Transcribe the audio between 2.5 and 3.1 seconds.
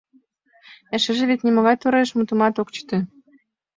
ок чыте.